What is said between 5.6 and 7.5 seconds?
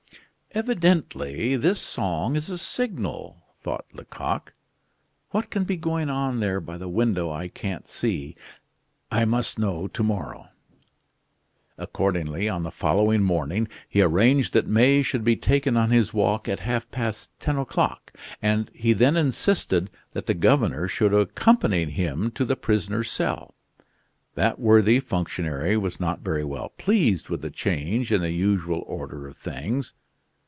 be going on there by the window I